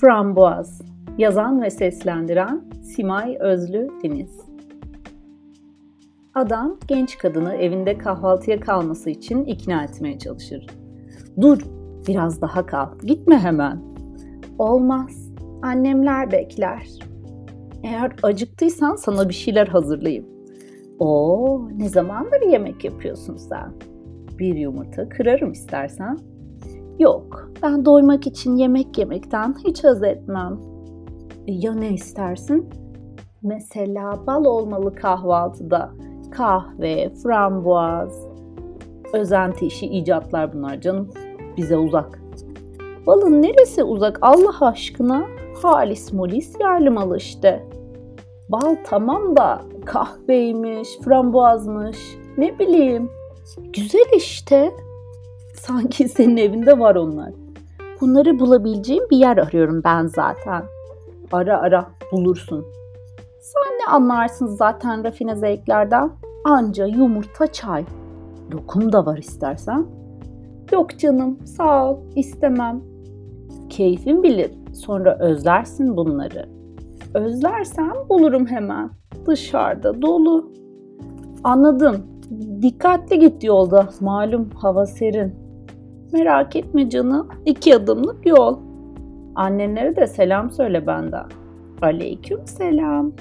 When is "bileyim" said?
52.58-53.10